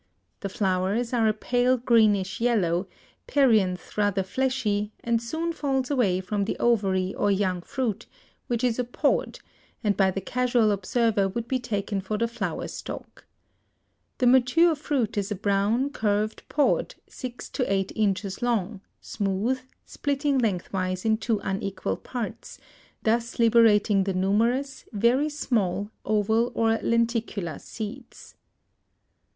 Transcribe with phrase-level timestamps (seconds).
[0.39, 2.87] The flowers are a pale greenish yellow,
[3.27, 8.07] perianth rather fleshy and soon falls away from the ovary or young fruit,
[8.47, 9.37] which is a pod,
[9.83, 13.27] and by the casual observer would be taken for the flower stalk.
[14.17, 20.39] The mature fruit is a brown curved pod six to eight inches long, smooth, splitting
[20.39, 22.57] lengthwise in two unequal parts,
[23.03, 28.33] thus liberating the numerous, very small, oval or lenticular seeds.